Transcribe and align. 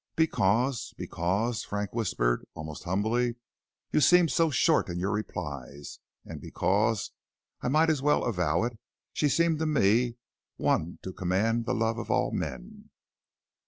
"Because 0.15 0.95
because," 0.97 1.63
Frank 1.63 1.93
whispered 1.93 2.43
almost 2.55 2.85
humbly, 2.85 3.35
"you 3.91 4.01
seemed 4.01 4.31
so 4.31 4.49
short 4.49 4.89
in 4.89 4.97
your 4.97 5.11
replies, 5.11 5.99
and 6.25 6.41
because, 6.41 7.11
I 7.61 7.67
might 7.67 7.91
as 7.91 8.01
well 8.01 8.25
avow 8.25 8.63
it, 8.63 8.79
she 9.13 9.29
seems 9.29 9.59
to 9.59 9.67
me 9.67 10.15
one 10.57 10.97
to 11.03 11.13
command 11.13 11.67
the 11.67 11.75
love 11.75 11.99
of 11.99 12.09
all 12.09 12.31
men." 12.31 12.89